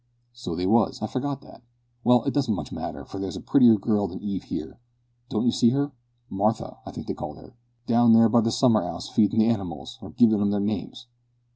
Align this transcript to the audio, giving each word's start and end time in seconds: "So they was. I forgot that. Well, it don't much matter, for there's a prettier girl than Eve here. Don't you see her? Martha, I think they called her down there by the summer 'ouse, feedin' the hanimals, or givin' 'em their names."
"So 0.33 0.55
they 0.55 0.65
was. 0.65 0.99
I 0.99 1.05
forgot 1.05 1.41
that. 1.41 1.61
Well, 2.03 2.23
it 2.23 2.33
don't 2.33 2.49
much 2.49 2.71
matter, 2.71 3.05
for 3.05 3.19
there's 3.19 3.35
a 3.35 3.39
prettier 3.39 3.75
girl 3.77 4.07
than 4.07 4.19
Eve 4.23 4.45
here. 4.45 4.79
Don't 5.29 5.45
you 5.45 5.51
see 5.51 5.69
her? 5.69 5.91
Martha, 6.27 6.79
I 6.87 6.91
think 6.91 7.05
they 7.05 7.13
called 7.13 7.37
her 7.37 7.53
down 7.85 8.13
there 8.13 8.27
by 8.27 8.41
the 8.41 8.49
summer 8.49 8.81
'ouse, 8.81 9.09
feedin' 9.09 9.37
the 9.37 9.45
hanimals, 9.45 9.99
or 10.01 10.09
givin' 10.09 10.41
'em 10.41 10.49
their 10.49 10.59
names." 10.59 11.05